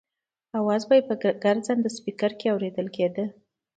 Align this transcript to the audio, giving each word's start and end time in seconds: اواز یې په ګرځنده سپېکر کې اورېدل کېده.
اواز 0.59 0.83
یې 0.91 1.01
په 1.07 1.13
ګرځنده 1.43 1.89
سپېکر 1.97 2.31
کې 2.39 2.47
اورېدل 2.53 2.87
کېده. 2.95 3.25